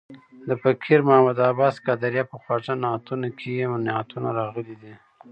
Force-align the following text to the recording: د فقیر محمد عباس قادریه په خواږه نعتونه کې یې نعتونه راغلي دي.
د 0.47 0.49
فقیر 0.63 0.99
محمد 1.07 1.37
عباس 1.49 1.75
قادریه 1.85 2.23
په 2.31 2.35
خواږه 2.41 2.73
نعتونه 2.83 3.27
کې 3.37 3.49
یې 3.59 3.65
نعتونه 3.87 4.29
راغلي 4.39 4.75
دي. 4.81 4.93